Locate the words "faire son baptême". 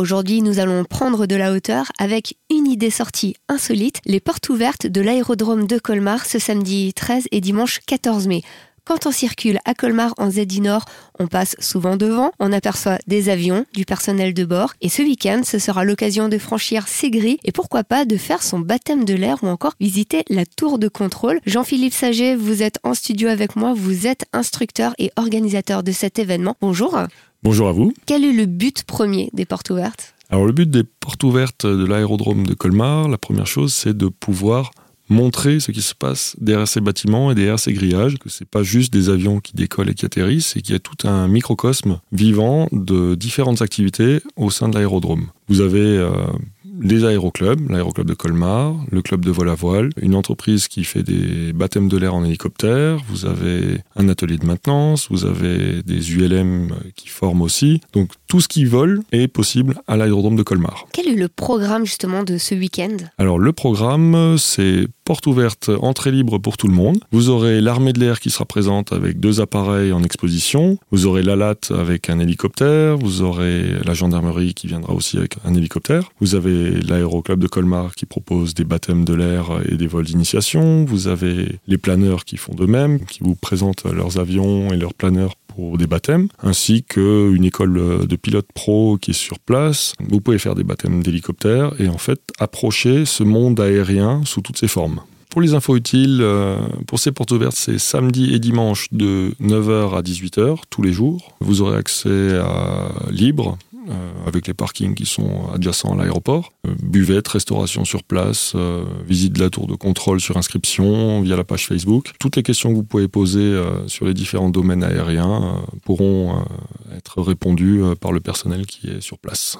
18.16-19.04